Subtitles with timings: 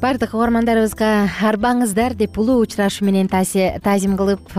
[0.00, 4.52] баардык угармандарыбызга арбаңыздар деп улуу учурашуу менен таазим кылып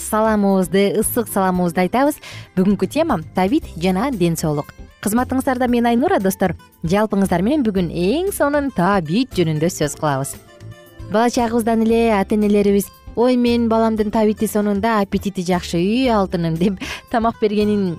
[0.00, 2.16] саламыбызды ысык саламыбызды айтабыз.
[2.56, 4.72] Бүгүнкү тема табит жана ден соолук.
[5.04, 6.54] Кызматыңыздарда мен айнура достор.
[6.88, 10.38] Жалпыңыздар менен бүгүн эң сонун табит жөнүндө сөз кылабыз.
[11.12, 16.56] Бала чагыбыздан эле ата энелерибиз ой менин баламдын табити сонун да аппетити жакшы үй алтыным
[16.56, 16.80] деп
[17.12, 17.98] тамак бергенин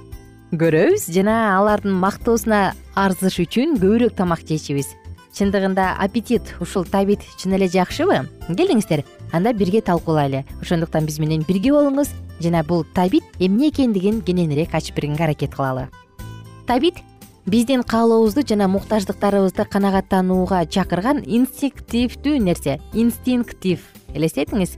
[0.57, 4.95] көрөбүз жана алардын мактоосуна арзыш үчүн көбүрөөк тамак жейчүбүз
[5.39, 8.25] чындыгында аппетит ушул табит чын эле жакшыбы?
[8.49, 10.43] Келиңиздер анда бирге талкуулайлы.
[10.61, 12.11] Ошондуктан биз менен бирге болуңуз.
[12.43, 15.87] Жана бул табит эмне экендигин кененирээк ачып бергенге аракет кылалы.
[16.67, 16.99] Табит
[17.45, 23.79] биздин каалообузду жана муктаждыктарыбызды канагаттанууга чакырган инстинктивдүү нерсе инстинктив.
[24.13, 24.75] Элестетиңиз?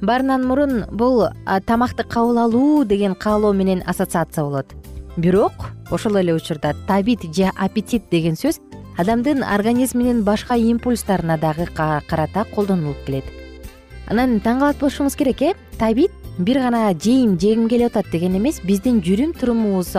[0.00, 1.26] Баарынан мурун бул
[1.66, 4.74] тамакты кабыл алуу деген каалоо менен ассоциация болот.
[5.16, 5.52] Бирок
[5.90, 8.60] ошол эле учурда табит же аппетит деген сөз
[8.96, 13.24] адамдын организминин башка импульстарына дагы карата колдонулуп келет.
[14.08, 15.52] Анан таң калат болушуңуз керек э?
[15.78, 19.92] Табит бир гана жейм жегим келип атат деген эмес биздин жүрүм турумубуз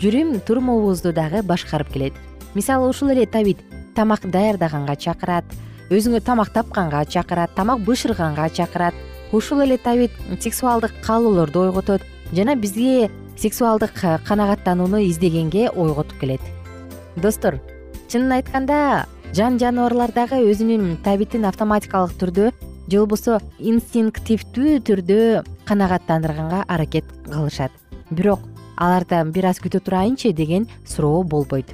[0.00, 2.14] жүрүм турумубузду дагы башкарып келет.
[2.54, 3.58] Мисалы ушул эле табит
[3.94, 5.44] тамак даярдаганга чакырат
[5.90, 8.94] өзүңө тамак тапканга чакырат тамак бышырганга чакырат.
[9.32, 12.02] Ушул эле табит сексуалдык каалоолорду ойготот
[12.32, 13.92] жана бизге сексуалдык
[14.24, 16.40] канагаттанууну издегенге ойготуп келет.
[17.16, 17.60] Достор
[18.10, 19.06] чынын айтканда
[19.36, 22.48] жан жаныбарлар дагы өзүнүн табитин автоматикалык түрдө
[22.90, 25.18] же болбосо инстинктивдүү түрдө
[25.68, 27.70] канагаттандырганга аракет кылышат.
[28.10, 28.42] Бирок
[28.76, 31.70] алардан бир аз күтө турайынчы деген суроо болбойт.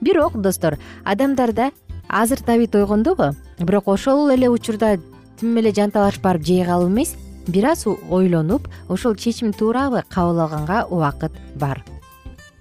[0.00, 1.70] Бирок достор адамдарда
[2.08, 4.96] азыр табит ойгондубу бирок ошол эле учурда
[5.38, 7.14] тим эле жанталашып барып жей калып эмес
[7.46, 11.84] бир аз ойлонуп ошол чечим туурабы кабыл алганга убакыт бар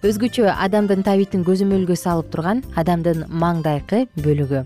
[0.06, 4.62] өзгөчө адамдын табитин көзөмөлгө салып турган адамдын маңдайкы бөлүгү.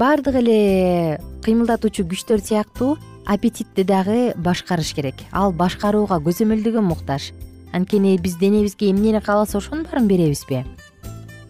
[0.00, 2.96] Баардык эле кыймылдатуучу күчтөр сыяктуу
[3.28, 5.20] аппетитти дагы башкарыш керек.
[5.32, 7.32] Ал башкарууга көзөмөлдөгө муктаж.
[7.76, 10.64] Анткени биз денебизге эмнени кааласа ошонун баарын беребизби?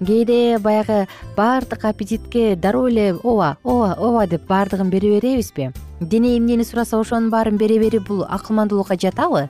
[0.02, 5.70] Кээде баягы баардык аппетитке дароо эле ооба ооба ооба деп баардыгын бере беребизби?
[6.00, 9.48] Дене эмнени сураса ошонун баарын бере берүү бул акылмандуулукка жатабы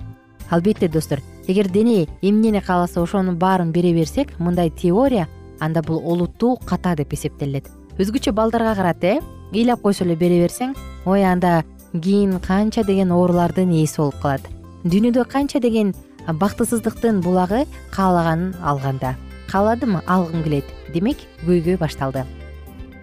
[0.50, 5.29] албетте достор эгер дене эмнени кааласа ошонун баарын бере берсек мындай теория
[5.59, 7.67] анда бул олуттуу ката деп эсептелинет
[7.99, 9.21] өзгөчө балдарга карата э?
[9.53, 10.75] Ыйлап койсо эле бере берсең
[11.06, 14.45] ой анда кийин канча деген оорулардын ээси болуп калат.
[14.85, 15.95] Дүйнөдө канча деген
[16.29, 19.17] бактысыздыктын булагы каалаганын алганда.
[19.50, 20.03] Кааладымы?
[20.06, 20.65] Алгым келет.
[20.93, 21.17] Демек
[21.47, 22.27] көйгөй башталды.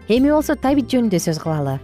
[0.07, 1.79] Эми болсо табит жөнүндө сөз кылалы.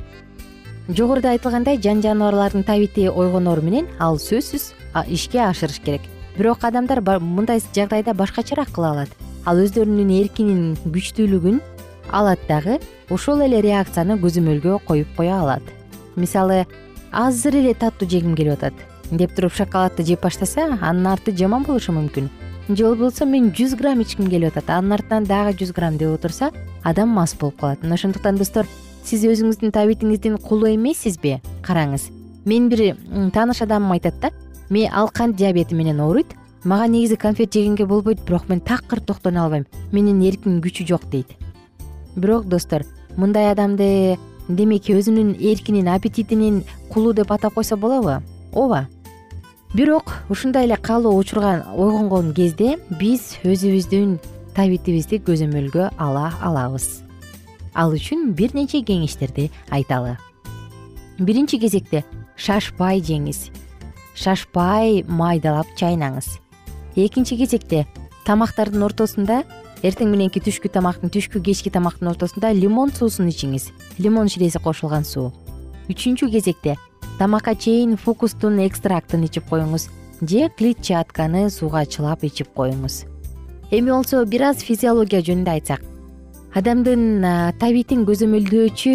[0.88, 4.74] Жогоруда айтылгандай жан жаныбарлардын табити ойгонору менен ал сөзсүз
[5.08, 6.02] ишке ашырыш керек
[6.38, 9.10] бирок адамдар мындай жагдайда башкачараак кыла алат.
[9.46, 11.62] Ал өздөрүнүн эркинин күчтүүлүгүн
[12.12, 12.80] алат дагы
[13.10, 15.64] ошол эле реакцияны көзөмөлгө коюп кое алат.
[16.16, 16.66] Мисалы
[17.12, 18.74] азыр эле таттуу жегим келип атат.
[19.12, 22.30] Деп туруп шоколадты жеп баштаса анын арты жаман болушу мүмкүн.
[22.70, 24.70] Же болбосо мен жүз грамм ичким келип атат.
[24.70, 26.52] Анын артынан дагы жүз грамм деп отурса
[26.84, 27.84] адам мас болуп калат.
[27.84, 28.68] Мына ошондуктан достор
[29.04, 31.42] сиз өзүңүздүн табитиңиздин кулу эмессизби?
[31.66, 32.12] Караңыз.
[32.46, 32.96] Менин бир
[33.34, 34.32] тааныш адамым айтат да
[34.92, 36.36] ал кант диабети менен ооруйт.
[36.64, 39.66] Мага негизи конфет жегенге болбойт бирок мен такыр токтоно албайм.
[39.92, 41.28] Менин эркимдин күчү жок дейт.
[42.16, 42.86] Бирок достор
[43.18, 48.24] мындай адамды демек өзүнүн эркинин аппетитинин кулу деп атап койсо болобу?
[48.54, 48.88] Ооба.
[49.74, 54.20] Бирок ушундай эле каалоо учурга ойгонгон кезде биз өзүбүздүн
[54.56, 57.02] табитибизди көзөмөлгө ала алабыз.
[57.74, 60.18] Ал үчүн бир нече кеңештерди айталы.
[61.18, 62.04] Биринчи кезекте
[62.36, 63.50] шашпай жеңиз
[64.16, 66.40] шашпай майдалап чайнаңыз.
[66.96, 67.86] Экинчи кезекте
[68.26, 69.44] тамактардын ортосунда
[69.84, 73.70] эртең мененки түшкү тамактын түшкү кечки тамактын ортосунда лимон суусун ичиңиз.
[74.00, 75.32] Лимон ширеси кошулган суу.
[75.90, 76.78] Үчүнчү кезекте
[77.20, 79.90] тамакка чейин фукустун экстрактын ичип коюңуз
[80.22, 83.06] же клетчатканы сууга чылап ичип коюңуз.
[83.72, 85.88] Эми болсо бир аз физиология жөнүндө айтсак
[86.58, 87.24] адамдын
[87.62, 88.94] табитин көзөмөлдөөчү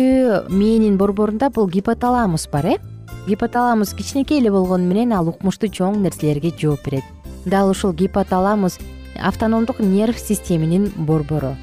[0.52, 2.76] мээнин борборунда бул гипоталамус бар э
[3.26, 7.04] гипоталамус кичинекей эле болгону менен ал укмуштуу чоң нерселерге жооп берет.
[7.44, 8.78] Дал ушул гипоталамус
[9.18, 11.56] автономдук нерв системанын борбору.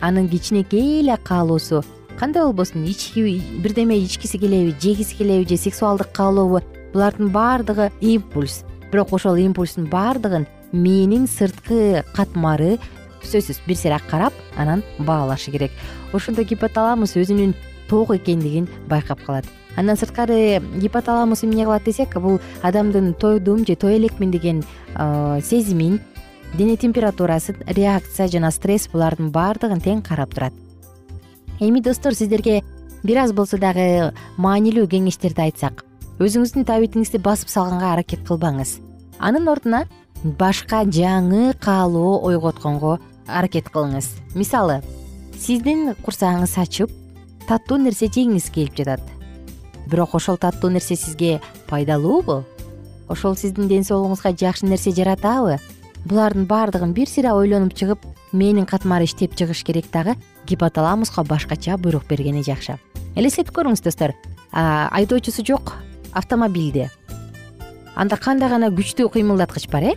[0.00, 1.84] Анын кичинекей эле каалоосу
[2.18, 2.84] кандай болбосун?
[2.84, 6.62] Бирдеме ичкиси келеби жегиси келеби же сексуалдык каалообу
[6.92, 8.64] булардын баардыгы импульс.
[8.90, 12.78] Бирок ошол импульстун баардыгын мээнин сырткы катмары
[13.22, 15.70] сөзсүз бир сыйра карап анан баалашы керек.
[16.12, 17.54] Ошондо гипоталамус өзүнүн
[17.88, 19.46] ток экендигин байкап калат
[19.76, 24.62] андан сырткары гипоталамус эмне кылат десек бул адамдын тойдум же той элекмин деген
[25.42, 26.00] сезимин
[26.54, 30.52] дене температурасын реакция жана стресс булардын баардыгын тең карап турат.
[31.60, 32.62] Эми достор сиздерге
[33.02, 35.84] бир аз болсо дагы маанилүү кеңештерди айтсак
[36.20, 38.80] өзүңүздүн табитиңизди басып салганга аракет кылбаңыз.
[39.18, 39.86] Анын ордуна
[40.22, 44.12] башка жаңы каалоо ойготконго аракет кылыңыз.
[44.34, 44.82] Мисалы
[45.38, 46.92] сиздин курсагыңыз ачып
[47.48, 49.11] таттуу нерсе жегиңиз келип жатат
[49.92, 52.44] бирок ошол таттуу нерсе сизге пайдалуубу?
[53.08, 55.58] Ошол сиздин ден соолугуңузга жакшы нерсе жаратабы?
[56.08, 58.00] Булардын баардыгын бир сыйра ойлонуп чыгып
[58.32, 60.16] мээнин катмары иштеп чыгыш керек дагы
[60.48, 62.78] гипоталамуска башкача буйрук бергени жакшы.
[63.14, 64.16] Элестетип көрүңүз достор.
[64.52, 65.76] Айдоочусу жок
[66.12, 66.88] автомобилди
[67.94, 69.94] анда кандай гана күчтүү кыймылдаткыч бар э?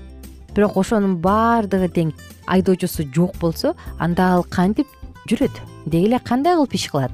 [0.56, 2.14] Бирок ошонун баардыгы тең
[2.48, 4.88] айдоочусу жок болсо анда ал кантип
[5.30, 5.52] жүрөт?
[5.86, 7.12] Деги эле кандай кылып иш кылат?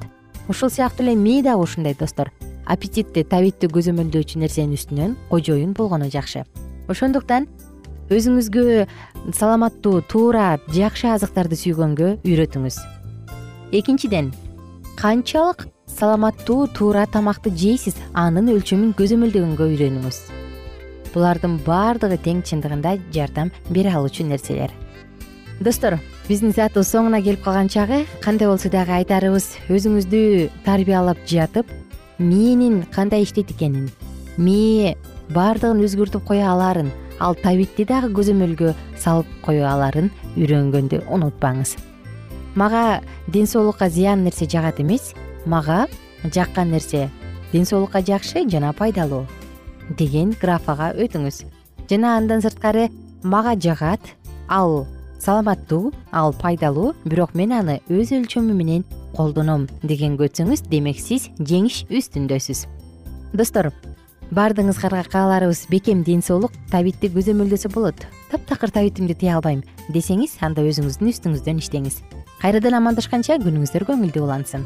[0.48, 2.32] Ушул сыяктуу эле мээ дагы ушундай достор
[2.66, 6.44] аппетитти табитти көзөмөлдөөчү нерсенин үстүнөн кожоюн болгону жакшы.
[6.92, 7.48] Ошондуктан
[8.12, 8.86] өзүңүзгө
[9.38, 12.80] саламаттуу туура жакшы азыктарды сүйгөнгө үйрөтүңүз.
[13.72, 14.32] Экинчиден
[15.00, 20.22] канчалык саламаттуу туура тамакты жейсиз анын өлчөмүн көзөмөлдөгөнгө үйрөнүңүз.
[21.14, 24.72] Булардын баардыгы тең чындыгында жардам бере алуучу нерселер.
[25.60, 29.52] Достор биздин саатыбыз соңуна келип калган чагы кандай болсо дагы айтарыбыз?
[29.70, 31.68] Өзүңүздү тарбиялап жатып
[32.18, 33.90] мээнин кандай иштейт экенин?
[34.38, 34.96] Мээ
[35.30, 41.76] баардыгын өзгөртүп кое алаарын ал табитти дагы көзөмөлгө салып кое алаарын үйрөнгөндү унутпаңыз.
[42.56, 45.14] Мага ден соолукка зыян нерсе жагат эмес
[45.46, 45.88] мага
[46.24, 47.10] жаккан нерсе
[47.54, 49.26] ден соолукка жакшы жана пайдалуу
[49.98, 51.44] деген графага өтүңүз.
[51.90, 52.90] Жана андан сырткары
[53.24, 54.02] мага жагат
[54.48, 54.88] ал
[55.20, 58.84] саламаттуу ал пайдалуу бирок мен аны өз өлчөмү менен
[59.16, 62.66] колдоном дегенге өтсөңүз демек сиз жеңиш үстүндөсүз.
[63.34, 63.72] Достор
[64.32, 68.06] баардыгыңыздарга кааларыбыз бекем ден соолук табитти көзөмөлдөсө болот.
[68.32, 72.00] Таптакыр табитимди тыя албайм десеңиз анда өзүңүздүн үстүңүздөн иштеңиз.
[72.42, 74.66] Кайрадан амандашканча күнүңүздөр көңүлдүү улансын.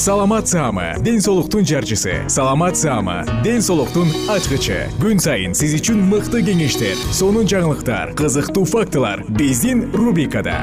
[0.00, 2.22] Саламат саама ден соолуктун жарчысы.
[2.28, 4.86] Саламат саама ден соолуктун ачкычы.
[4.96, 9.26] Күн сайын сиз үчүн мыкты кеңештер сонун жаңылыктар кызыктуу фактылар.
[9.28, 10.62] Биздин рубрикада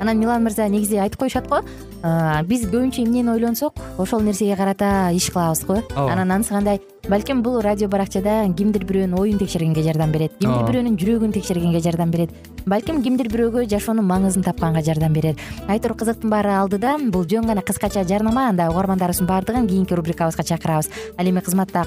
[0.00, 1.62] анан милан мырза негизи айтып коюшат го.
[2.46, 5.80] Биз көбүнчө эмнени ойлонсок ошол нерсеге карата иш кылабыз го.
[5.96, 6.12] Ооба.
[6.12, 6.80] Анан анысы кандай?
[7.08, 12.10] Балким бул радио баракчада кимдир бирөөнүн оюн текшергенге жардам берет кимдир бирөөнүн жүрөгүн текшергенге жардам
[12.10, 12.30] берет.
[12.66, 15.36] Балким кимдир бирөөгө жашоонун маңызын тапканга жардам берер.
[15.68, 20.90] Айтор кызыктын баары алдыда бул жөн гана кыскача жарнама анда угармандарыбыздын баардыгын кийинки рубрикабызга чакырабыз.
[21.16, 21.86] Ал эми кызматта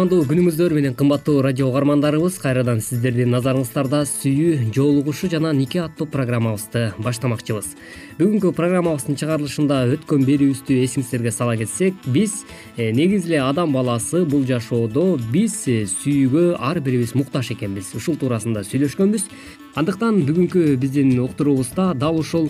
[0.00, 6.94] кутмандуу күнүңүздөр менен кымбаттуу радио угармандарыбыз кайрадан сиздердин назарыңыздарда сүйүү жоолугушуу жана нике аттуу программабызды
[7.04, 7.74] баштамакчыбыз.
[8.16, 12.46] Бүгүнкү программабыздын чыгарылышында өткөн берүүбүздү эсиңиздерге сала кетсек биз
[12.78, 17.92] э, негизи эле адам баласы бул жашоодо биз э, сүйүүгө ар бирибиз муктаж экенбиз.
[17.92, 19.28] Ушул туурасында сүйлөшкөнбүз.
[19.76, 22.48] Андыктан бүгүнкү биздин уктуруубузда дал ушул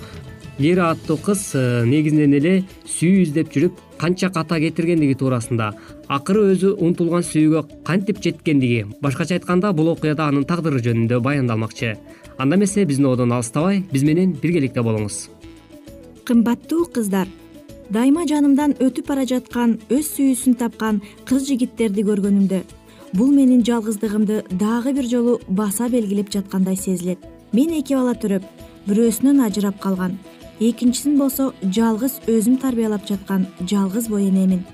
[0.60, 2.52] лера аттуу кыз э, негизинен эле
[2.84, 5.70] сүйүү издеп жүрүп канча ката кетиргендиги туурасында.
[6.08, 8.84] Акыры өзү умтулган сүйүүгө кантип жеткендиги?
[9.00, 11.94] Башкача айтканда бул окуяда анын тагдыры жөнүндө баяндалмакчы.
[12.36, 15.30] Анда эмесе биздин одон алыстабай биз менен биргеликте болуңуз.
[16.28, 17.28] Кымбаттуу кыздар
[17.88, 22.60] дайыма жанымдан өтүп бара жаткан өз сүйүүсүн тапкан кыз жигиттерди көргөнүмдө
[23.16, 27.18] бул менин жалгыздыгымды дагы бир жолу баса белгилеп жаткандай сезилет.
[27.52, 28.44] Мен эки бала төрөп
[28.86, 30.18] бирөөсүнөн ажырап калган
[30.60, 34.64] экинчисин болсо жалгыз өзүм тарбиялап жаткан жалгыз бой энемин.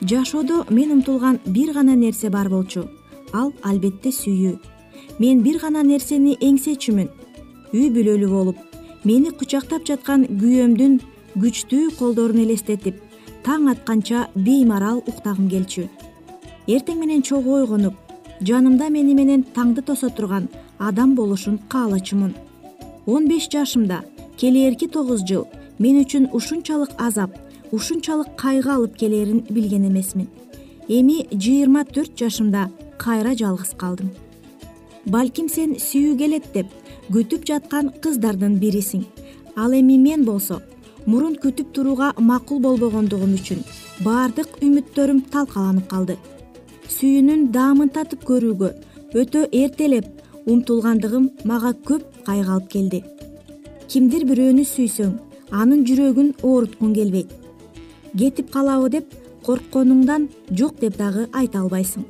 [0.00, 2.88] Жашоодо мен умтулган бир гана нерсе бар болчу.
[3.32, 4.58] Ал албетте сүйүү.
[5.18, 7.08] Мен бир гана нерсени эңсечүмүн.
[7.72, 8.56] Үй бүлөлүү болуп
[9.04, 10.98] мени кучактап жаткан күйөөмдүн
[11.36, 13.02] күчтүү колдорун элестетип
[13.44, 15.88] таң атканча беймарал уктагым келчү.
[16.66, 17.94] Эртең менен чогуу ойгонуп
[18.40, 22.34] жанымда мени менен таңды тосо турган адам болушун каалачумун.
[23.06, 24.02] Он беш жашымда
[24.38, 25.46] келээрки тогуз жыл.
[25.78, 27.30] Мен үчүн ушунчалык азап
[27.72, 30.28] ушунчалык кайгы алып келээрин билген эмесмин.
[30.88, 34.10] Эми жыйырма төрт жашымда кайра жалгыз калдым.
[35.06, 36.66] Балким сен сүйүү келет деп
[37.10, 39.04] күтүп жаткан кыздардын бирисиң.
[39.56, 40.62] Ал эми мен болсо
[41.06, 43.62] мурун күтүп турууга макул болбогондугум үчүн
[44.06, 46.16] баардык үмүттөрүм талкаланып калды.
[46.88, 48.72] Сүйүүнүн даамын татып көрүүгө
[49.20, 50.06] өтө эртелеп
[50.46, 53.04] умтулгандыгым мага көп кайгы алып келди
[53.88, 55.14] кимдир бирөөнү сүйсөң
[55.50, 57.30] анын жүрөгүн ооруткуң келбейт.
[58.18, 59.14] Кетип калабы деп
[59.46, 62.04] коркконуңдан жок деп дагы айта албайсың.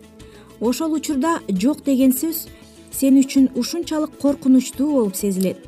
[0.60, 2.48] Ошол учурда жок деген сөз
[2.90, 5.58] сен үчүн ушунчалык коркунучтуу болуп сезилет.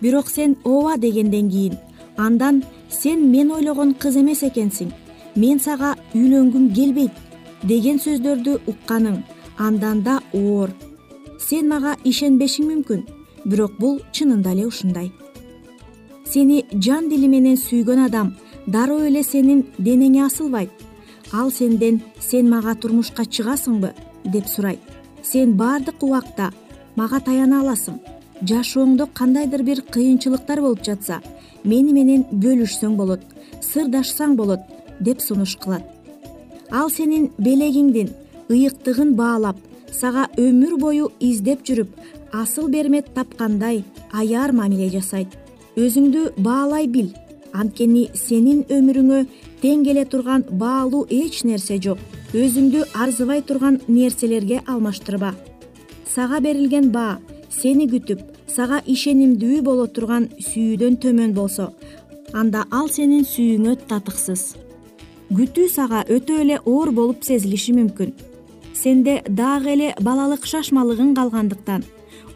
[0.00, 1.78] Бирок сен ооба дегенден кийин
[2.16, 4.92] андан сен мен ойлогон кыз эмес экенсиң
[5.36, 7.14] мен сага үйлөнгүм келбейт
[7.62, 9.22] деген сөздөрдү укканың
[9.58, 10.70] андан да оор
[11.38, 13.06] сен мага ишенбешиң мүмкүн
[13.44, 15.10] бирок бул чынында эле ушундай
[16.32, 18.34] сени жан дили менен сүйгөн адам
[18.66, 20.70] дароо эле сенин денеңе асылбайт
[21.32, 23.92] ал сенден сен мага турмушка чыгасыңбы?
[24.24, 24.80] деп сурайт
[25.22, 26.52] сен баардык убакта
[26.96, 27.98] мага таяна аласың.
[28.42, 31.20] Жашооңдо кандайдыр бир кыйынчылыктар болуп жатса
[31.64, 33.24] мени менен бөлүшсөң болот
[33.62, 34.60] сырдашсаң болот
[35.00, 35.82] деп сунуш кылат.
[36.70, 38.12] Ал сенин белегиңдин
[38.48, 39.58] ыйыктыгын баалап
[39.90, 41.88] сага өмүр бою издеп жүрүп
[42.32, 45.34] асыл бермет тапкандай аяр мамиле жасайт
[45.78, 47.12] өзүңдү баалай бил.
[47.54, 49.20] Анткени сенин өмүрүңө
[49.62, 52.00] тең келе турган баалуу эч нерсе жок.
[52.34, 55.34] Өзүңдү арзыбай турган нерселерге алмаштырба.
[56.14, 57.18] Сага берилген баа
[57.50, 61.68] сени күтүп сага ишенимдүү боло турган сүйүүдөн төмөн болсо
[62.34, 64.42] анда ал сенин сүйүүңө татыксыз.
[65.30, 68.12] Күтүү сага өтө эле оор болуп сезилиши мүмкүн.
[68.74, 71.86] Сенде дагы эле балалык шашмалыгың калгандыктан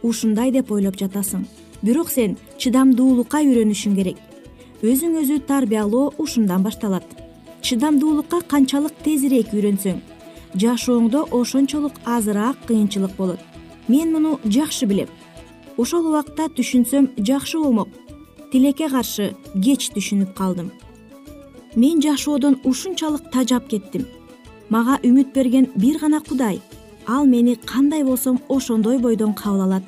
[0.02, 1.44] ушундай деп ойлоп жатасың
[1.82, 4.18] бирок сен чыдамдуулукка үйрөнүшүң керек.
[4.82, 7.04] Өзүң өзү тарбиялоо ушундан башталат.
[7.62, 10.00] Чыдамдуулукка канчалык тезирээк үйрөнсөң.
[10.54, 13.40] Жашооңдо ошончолук азыраак кыйынчылык болот.
[13.88, 15.08] Мен муну жакшы билем.
[15.76, 17.88] Ошол убакта түшүнсөм жакшы болмок.
[18.52, 20.72] Тилекке каршы кеч түшүнүп калдым.
[21.74, 24.04] Мен жашоодон ушунчалык тажап кеттим.
[24.68, 26.60] Мага үмүт берген бир гана кудай.
[27.06, 29.82] Ал мени кандай болсом ошондой бойдон кабыл алат.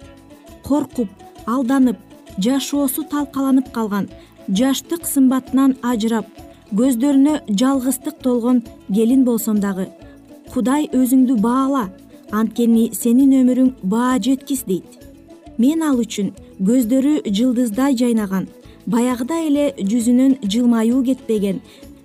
[0.62, 1.08] Коркуп
[1.46, 1.96] алданып
[2.38, 4.08] жашоосу талкаланып калган
[4.48, 6.26] жаштык сымбатынан ажырап
[6.74, 9.88] көздөрүнө жалгыздык толгон келин болсом дагы.
[10.52, 11.88] Кудай өзүңдү баала
[12.32, 14.98] анткени сенин өмүрүң баа жеткис дейт.
[15.58, 18.48] Мен ал үчүн көздөрү жылдыздай жайнаган
[18.86, 21.60] баягыдай эле жүзүнөн жылмаюу кетпеген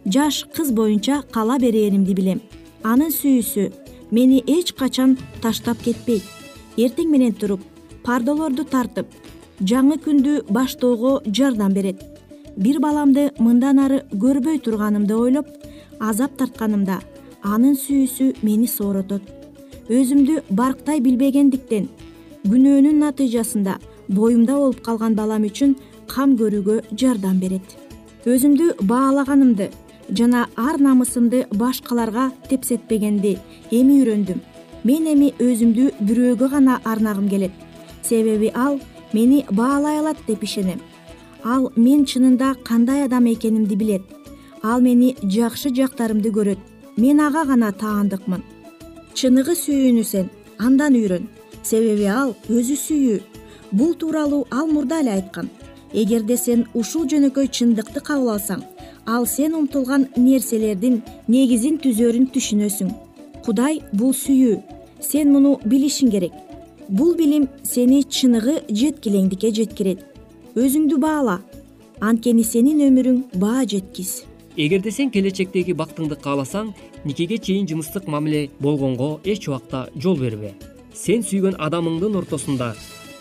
[0.06, 2.42] жаш кыз боюнча кала берээримди билем
[2.84, 3.72] анын сүйүүсү
[4.12, 6.24] мени эч качан таштап кетпейт.
[6.78, 7.66] Эртең менен туруп
[8.04, 9.08] пардалорду тартып
[9.62, 12.04] жаңы күндү баштоого жардам берет.
[12.58, 15.48] Бир баламды мындан ары көрбөй турганымды ойлоп
[16.00, 17.00] азап тартканымда
[17.44, 19.22] анын сүйүүсү мени сооротот
[19.90, 21.88] өзүмдү барктай билбегендиктен
[22.46, 25.76] күнөөнүн натыйжасында боюмда болуп калган балам үчүн
[26.08, 27.64] кам көрүүгө жардам берет.
[28.26, 29.70] Өзүмдү баалаганымды
[30.10, 33.38] жана ар намысымды башкаларга тепсетпегенди
[33.72, 34.40] эми үйрөндүм.
[34.84, 37.52] Мен эми өзүмдү бирөөгө гана арнагым келет.
[38.02, 38.80] Себеби ал
[39.14, 40.80] мени баалай алат деп ишенем.
[41.44, 44.02] Ал мен чынында кандай адам экенимди билет.
[44.64, 46.60] Ал мени жакшы жактарымды көрөт.
[46.98, 48.44] Мен ага гана таандыкмын.
[49.14, 51.30] Чыныгы сүйүүнү сен андан үйрөн.
[51.64, 53.22] Себеби ал өзү сүйүү.
[53.72, 55.50] Бул тууралуу ал мурда эле айткан.
[55.94, 58.64] Эгерде сен ушул жөнөкөй чындыкты кабыл алсаң
[59.06, 62.92] ал сен умтулган нерселердин негизин түзөрүн түшүнөсүң.
[63.46, 64.60] Кудай бул сүйүү.
[65.02, 66.34] Сен муну билишиң керек
[66.90, 70.02] бул билим сени чыныгы жеткилеңдикке жеткирет.
[70.58, 71.40] Өзүңдү баала.
[72.02, 74.24] Анткени сенин өмүрүң баа жеткис.
[74.58, 76.74] Эгерде сен келечектеги бактыңды кааласаң
[77.06, 80.56] никеге чейин жыныстык мамиле болгонго эч убакта жол бербе.
[80.94, 82.74] Сен сүйгөн адамыңдын ортосунда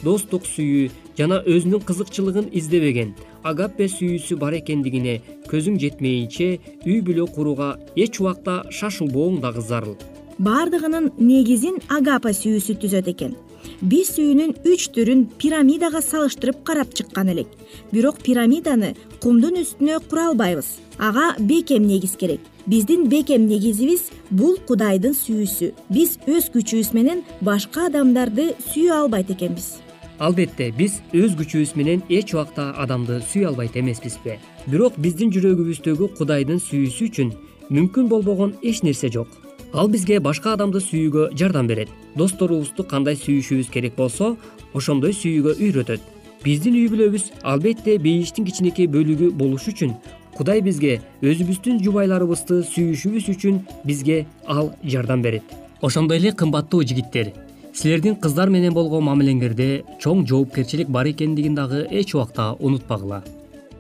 [0.02, 3.12] достук сүйүү жана өзүнүн кызыкчылыгын издебеген
[3.44, 5.18] агаппе сүйүүсү бар экендигине
[5.50, 6.48] көзүң жетмейинче
[6.86, 9.98] үй бүлө курууга эч убакта шашылбооң дагы зарыл.
[10.38, 13.36] Баардыгынын негизин агапа сүйүүсү түзөт экен
[13.80, 17.48] биз сүйүүнүн үч түрүн пирамидага салыштырып карап чыккан элек.
[17.92, 20.76] Бирок пирамиданы кумдун үстүнө кура албайбыз.
[20.98, 22.40] Ага бекем негиз керек.
[22.66, 25.72] Биздин бекем негизибиз бул кудайдын сүйүүсү.
[25.90, 29.78] Биз өз күчүбүз менен башка адамдарды сүйө албайт экенбиз.
[30.18, 34.38] Албетте биз өз күчүбүз менен эч убакта адамды сүйө албайт эмеспизби.
[34.66, 37.36] Бирок биздин жүрөгүбүздөгү кудайдын сүйүүсү үчүн
[37.70, 41.88] мүмкүн болбогон эч нерсе жок ал бизге башка адамды сүйүүгө жардам берет.
[42.16, 44.36] Досторубузду кандай сүйүшүбүз керек болсо
[44.74, 46.00] ошондой сүйүүгө үйрөтөт.
[46.44, 49.96] Биздин үй бүлөбүз албетте бейиштин кичинекей бөлүгү болуш үчүн
[50.36, 55.42] кудай бизге өзүбүздүн жубайларыбызды сүйүшүбүз үчүн бизге ал жардам берет.
[55.82, 57.32] Ошондой эле кымбаттуу жигиттер
[57.74, 63.22] силердин кыздар менен болгон мамилеңерде чоң жоопкерчилик бар экендигин дагы эч убакта унутпагыла.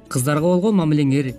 [0.08, 1.32] Кыздарга болгон мамилеңер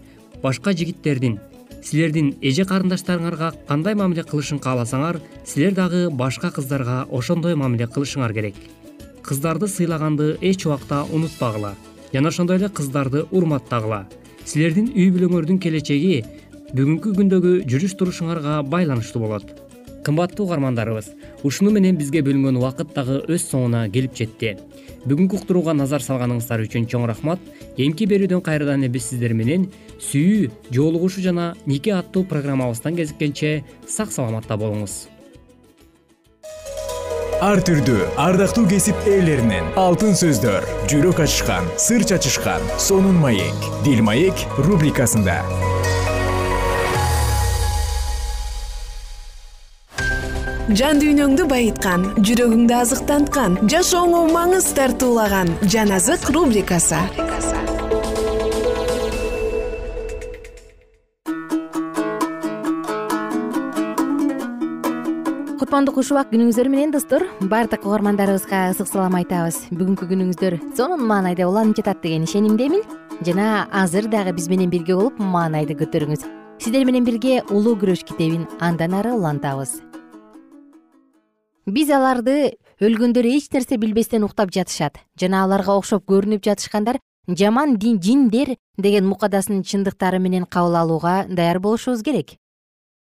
[0.43, 1.39] башка жигиттердин
[1.83, 8.55] силердин эже карындаштарыңарга кандай мамиле кылышын кааласаңар силер дагы башка кыздарга ошондой мамиле кылышыңар керек.
[9.23, 11.75] Кыздарды сыйлаганды эч убакта унутпагыла
[12.13, 14.07] жана ошондой эле кыздарды урматтагыла.
[14.45, 16.23] Силердин үй бүлөңөрдүн келечеги
[16.73, 19.68] бүгүнкү күндөгү жүрүш турушуңарга байланыштуу болот
[20.05, 21.11] кымбаттуу угармандарыбыз.
[21.43, 24.55] Ушуну менен бизге бөлүнгөн убакыт дагы өз соңуна келип жетти.
[25.05, 27.39] Бүгүнкү уктурууга назар салганыңыздар үчүн чоң рахмат.
[27.77, 34.11] Эмки берүүдөн кайрадан эле биз сиздер менен сүйүү жоолугушуу жана нике аттуу программабыздан кезиккенче сак
[34.11, 35.07] саламатта болуңуз.
[37.39, 44.43] Ар түрдүү ардактуу кесип ээлеринен алтын сөздөр жүрөк ачышкан сыр чачышкан сонун маек дил маек
[44.59, 45.39] рубрикасында
[50.77, 56.99] жан дүйнөңдү байыткан жүрөгүңдү азыктанткан жашооңо маңыз тартуулаган жан азык рубрикасы.
[65.57, 67.25] Кутмандуу куш убак күнүңүздөр менен достор.
[67.41, 69.63] Баардык угармандарыбызга ысык салам айтабыз.
[69.73, 72.85] Бүгүнкү күнүңүздөр сонун маанайда уланып жатат деген ишенимдемин.
[73.25, 76.25] Жана азыр дагы биз менен бирге болуп маанайды көтөрүңүз.
[76.61, 79.79] Сиздер менен бирге улуу күрөш китебин андан ары улантабыз
[81.69, 84.97] биз аларды өлгөндөр эч нерсе билбестен уктап жатышат.
[85.19, 92.03] Жана аларга окшоп көрүнүп жатышкандар жаман жиндер деген мукадасын чындыктары менен кабыл алууга даяр болушубуз
[92.03, 92.37] керек.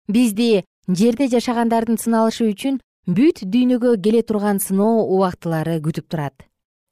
[0.09, 6.35] Бизди жерде жашагандардын сыналышы үчүн бүт дүйнөгө келе турган сыноо убактылары күтүп турат.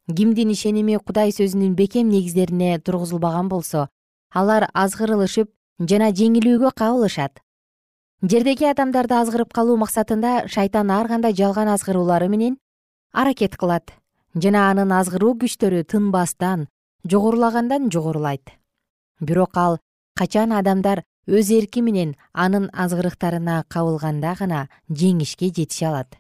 [0.09, 3.89] Кимдин ишеними кудай сөзүнүн бекем негиздерине тургузулбаган болсо
[4.33, 7.43] алар азгырылышып жана жеңилүүгө кабылышат
[8.23, 12.57] жердеги адамдарды азгырып калуу максатында шайтан ар кандай жалган азгыруулары менен
[13.13, 13.93] аракет кылат
[14.35, 16.67] жана анын азгыруу күчтөрү тынбастан
[17.07, 18.51] жогорулагандан жогорулайт.
[19.21, 19.79] Бирок ал
[20.19, 26.19] качан адамдар өз эрки менен анын азгырыктарына кабылганда гана жеңишке жетише алат?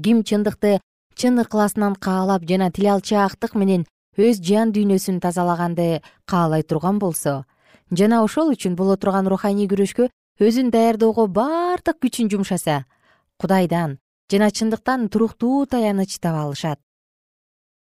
[0.00, 0.78] Ким чындыкты
[1.16, 3.86] чын ыкласынан каалап жана тил алчаактык менен
[4.16, 7.44] өз жан дүйнөсүн тазалаганды каалай турган болсо
[7.90, 10.08] жана ошол үчүн боло турган руханий күрөшкө
[10.42, 12.82] өзүн даярдоого бардык күчүн жумшаса
[13.38, 13.98] кудайдан
[14.30, 16.80] жана чындыктан туруктуу таяныч таба алышат.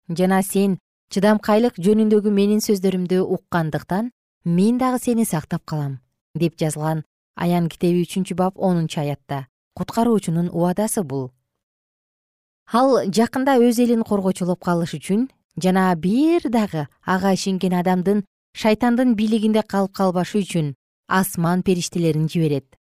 [0.09, 0.79] Жана сен
[1.13, 4.13] чыдамкайлык жөнүндөгү менин сөздөрүмдү уккандыктан
[4.45, 5.99] мен дагы сени сактап калам
[6.35, 7.05] деп жазылган
[7.37, 9.47] аян китеби үчүнчү бап онунчу аятта.
[9.77, 11.31] Куткаруучунун убадасы бул.
[12.73, 15.29] Ал жакында өз элин коргочулоп калыш үчүн
[15.61, 18.25] жана бир дагы ага ишенген адамдын
[18.57, 20.75] шайтандын бийлигинде калып калбашы үчүн
[21.09, 22.77] асман периштелерин жиберет.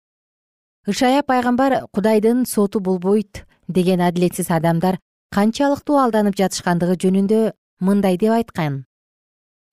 [0.87, 4.99] Ышая пайгамбар кудайдын соту болбойт деген адилетсиз адамдар
[5.31, 8.85] канчалыктуу алданып жатышкандыгы жөнүндө мындай деп айткан.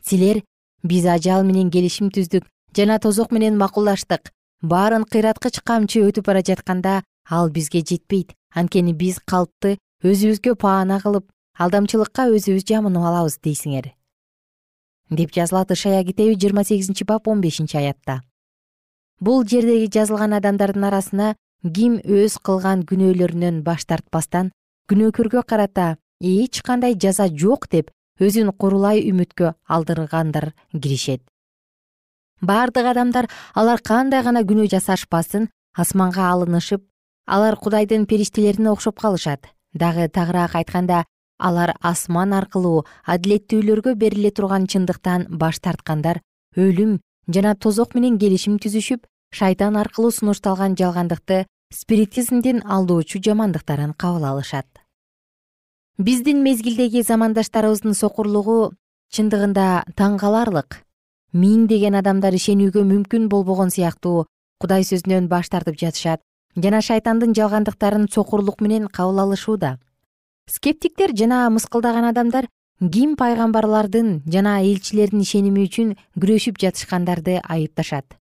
[0.05, 0.43] Силер
[0.83, 4.33] биз ажал менен келишим түздүк жана тозок менен макулдаштык
[4.63, 8.35] баарын кыйраткыч камчы өтүп бара жатканда ал бизге жетпейт.
[8.51, 11.29] Анткени биз калпты өзүбүзгө паана кылып
[11.61, 13.93] алдамчылыкка өзүбүз жамынып алабыз дейсиңер
[15.11, 18.23] деп жазылат ышая китеби жыйырма сегизинчи бап он бешинчи аятта
[19.21, 21.35] бул жердеги жазылган адамдардын арасына
[21.77, 24.53] ким өз кылган күнөөлөрүнөн баш тартпастан
[24.91, 31.23] күнөөкөргө карата эч кандай жаза жок деп өзүн курулай үмүткө алдыргандар киришет.
[32.41, 36.85] Бардык адамдар алар кандай гана күнөө жасашпасын асманга алынышып
[37.27, 39.47] алар кудайдын периштелерине окшоп калышат.
[39.75, 41.05] Дагы тагыраак айтканда
[41.39, 46.21] алар асман аркылуу адилеттүүлөргө бериле турган чындыктан баш тарткандар
[46.57, 46.99] өлүм
[47.35, 54.67] жана тозок менен келишим түзүшүп шайтан аркылуу сунушталган жалгандыкты спиритизмдин алдоочу жамандыктарын кабыл алышат.
[55.99, 58.73] Биздин мезгилдеги замандаштарыбыздын сокурлугу
[59.15, 59.67] чындыгында
[59.99, 60.81] таң каларлык
[61.33, 64.25] миңдеген адамдар ишенүүгө мүмкүн болбогон сыяктуу
[64.59, 66.23] кудай сөзүнөн баш тартып жатышат
[66.57, 69.79] жана шайтандын жалгандыктарын сокурлук менен кабыл алышууда.
[70.51, 72.49] Скептиктер жана мыскылдаган адамдар
[72.89, 78.17] ким пайгамбарлардын жана элчилердин ишеними үчүн күрөшүп жатышкандарды айыпташат?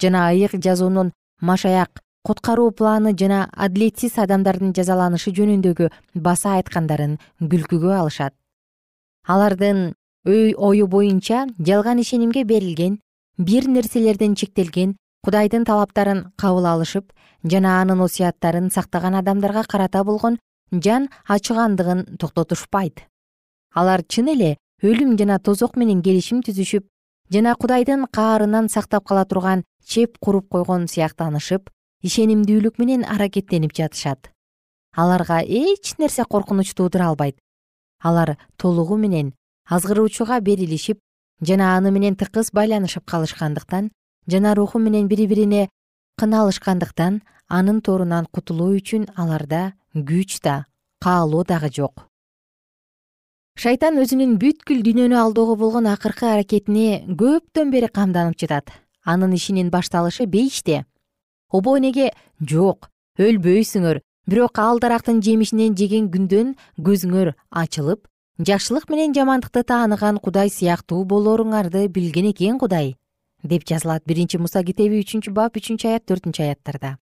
[0.00, 8.34] Жана ыйык жазуунун машаяк куткаруу планы жана адилетсиз адамдардын жазаланышы жөнүндөгү баса айткандарын күлкүгө алышат.
[9.26, 13.00] Алардын ою боюнча жалган ишенимге берилген
[13.36, 14.94] бир нерселерден чектелген
[15.26, 17.10] кудайдын талаптарын кабыл алышып
[17.42, 20.38] жана анын осуяттарын сактаган адамдарга карата болгон
[20.70, 23.08] жан ачыгандыгын токтотушпайт
[23.74, 26.86] алар чын эле өлүм жана тозок менен келишим түзүшүп
[27.34, 31.70] жана кудайдын каарынан сактап кала турган чеп куруп койгон сыяктанышып
[32.04, 34.30] ишенимдүүлүк менен аракеттенип жатышат.
[34.94, 37.36] Аларга эч нерсе коркунуч туудура албайт.
[38.02, 39.32] Алар толугу менен
[39.68, 41.00] азгыруучуга берилишип
[41.40, 43.90] жана аны менен тыкыз байланышып калышкандыктан
[44.28, 45.68] жана руху менен бири бирине
[46.20, 50.66] кыналышкандыктан анын торунан кутулуу үчүн аларда күч да
[51.00, 52.06] каалоо дагы жок
[53.54, 58.72] шайтан өзүнүн бүткүл дүйнөнү алдоого болгон акыркы аракетине көптөн бери камданып жатат.
[59.04, 60.84] Анын ишинин башталышы бейиште.
[61.52, 62.10] Обо неге?
[62.40, 64.00] Жок өлбөйсүңөр.
[64.26, 68.08] Бирок ал дарактын жемишинен жеген күндөн көзүңөр ачылып
[68.40, 72.96] жакшылык менен жамандыкты тааныган кудай сыяктуу болоруңарды билген экен кудай
[73.44, 76.96] деп жазылат биринчи муса китеби үчүнчү бап үчүнчү аят төртүнчү аяттарда.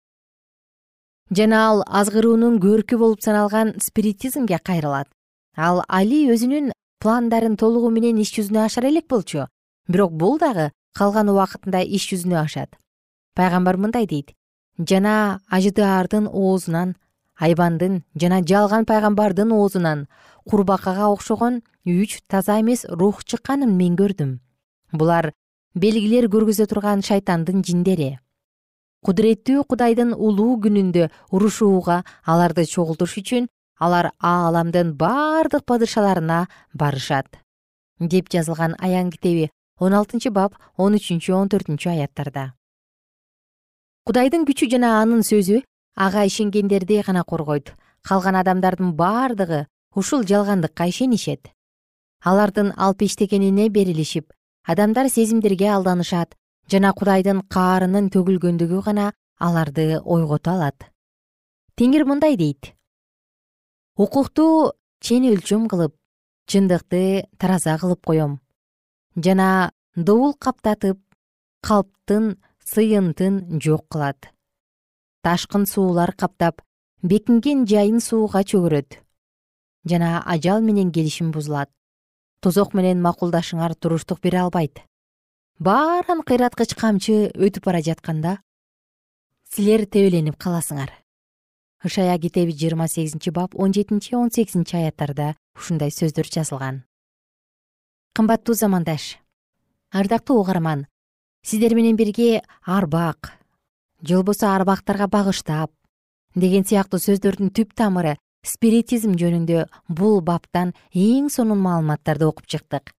[1.30, 5.12] Жана ал азгыруунун көркү болуп саналган спиритизмге кайрылат
[5.56, 9.48] ал али өзүнүн пландарын толугу менен иш жүзүнө ашара элек болчу.
[9.88, 12.76] Бирок бул дагы калган убакытында иш жүзүнө ашат.
[13.36, 14.34] Пайгамбар мындай дейт.
[14.80, 16.96] Жана ажыдаардын оозунан
[17.40, 20.08] айбандын жана жалган пайгамбардын оозунан
[20.50, 24.40] курбакага окшогон үч таза эмес рух чыкканын мен көрдүм.
[24.92, 25.32] Булар
[25.74, 28.18] белгилер көргөзө турган шайтандын жиндери.
[29.06, 33.48] Кудуреттүү кудайдын улуу күнүндө урушууга аларды чогултуш үчүн
[33.80, 37.40] алар ааламдын бардык падышаларына барышат.
[38.00, 42.54] Деп жазылган аян китеби он алтынчы бап он үчүнчү он төртүнчү аяттарда.
[44.06, 45.62] Кудайдын күчү жана анын сөзү
[45.96, 47.74] ага ишенгендерди гана коргойт.
[48.04, 51.52] Калган адамдардын бардыгы ушул жалгандыкка ишенишет.
[52.24, 56.36] Алардын алпештегенине берилишип адамдар сезимдерге алданышат
[56.72, 60.92] жана кудайдын каарынын төгүлгөндүгү гана аларды ойгото алат.
[61.76, 62.74] Теңир мындай дейт
[64.00, 64.72] укукту
[65.04, 65.94] чен өлчөм кылып
[66.48, 68.40] чындыкты тараза кылып коем.
[69.20, 71.02] Жана добул каптатып
[71.62, 74.32] калптын сыйынтын жок кылат.
[75.24, 76.62] Ташкын суулар каптап
[77.04, 79.02] бекинген жайын сууга чөгөрөт.
[79.84, 81.70] Жана ажал менен келишим бузулат.
[82.40, 84.80] Тозок менен макулдашыңар туруштук бере албайт.
[85.60, 88.38] Бааран кыйраткыч камчы өтүп бара жатканда
[89.52, 90.94] силер тебеленип каласыңар
[91.84, 96.84] ышая китеби жыйырма сегизинчи бап он жетинчи он сегизинчи аяттарда ушундай сөздөр жазылган.
[98.16, 99.18] Кымбаттуу замандаш
[99.92, 100.88] ардактуу угарман
[101.42, 103.34] сиздер менен бирге арбак
[104.02, 105.72] же болбосо арбактарга багыштап
[106.36, 112.94] деген сыяктуу сөздөрдүн түп тамыры спиритизм жөнүндө бул баптан эң сонун маалыматтарды окуп чыктык.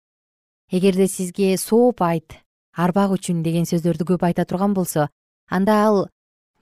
[0.72, 2.40] Эгерде сизге сооп айт
[2.74, 5.10] арбак үчүн деген сөздөрдү көп айта турган болсо
[5.50, 6.10] анда ал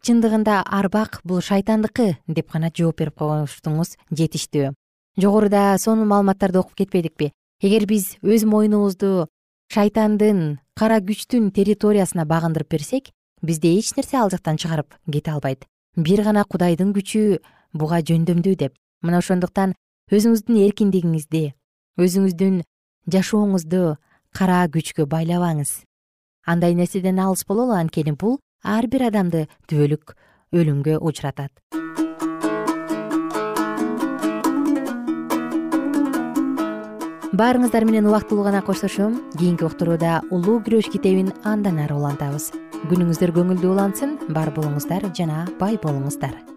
[0.08, 4.72] чындыгында арбак бул шайтандыкы деп гана жооп берип койгонуңуз жетиштүү.
[5.20, 7.32] Жогоруда сонун маалыматтарды окуп кетпедикпи?
[7.62, 9.28] Эгер биз өз мойнубузду
[9.74, 15.65] шайтандын кара күчтүн территориясына багындырып берсек бизди эч нерсе ал жактан чыгарып кете албайт.
[15.96, 17.41] Бир гана кудайдын күчү
[17.74, 18.74] буга жөндөмдүү деп.
[19.02, 19.76] Мына ошондуктан
[20.12, 21.52] өзүңүздүн эркиндигиңизди
[21.98, 22.62] өзүңүздүн
[23.12, 23.98] жашооңузду
[24.38, 25.82] кара күчкө байлабаңыз.
[26.46, 30.13] Андай нерседен алыс бололу анткени бул ар бир адамды түбөлүк
[30.51, 31.51] өлүмгө учуратат.
[37.38, 39.21] Баарыңыздар менен убактылуу гана коштошом.
[39.38, 42.51] Кийинки уктурууда улуу күрөш китебин андан ары улантабыз.
[42.89, 44.19] Күнүңүздөр көңүлдүү улансын.
[44.34, 46.57] Бар болуңуздар жана бай болуңуздар